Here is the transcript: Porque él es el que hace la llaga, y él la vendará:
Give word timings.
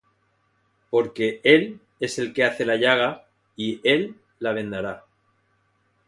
Porque 0.89 1.41
él 1.43 1.79
es 1.99 2.17
el 2.17 2.33
que 2.33 2.43
hace 2.43 2.65
la 2.65 2.75
llaga, 2.75 3.27
y 3.55 3.81
él 3.87 4.15
la 4.39 4.51
vendará: 4.51 5.05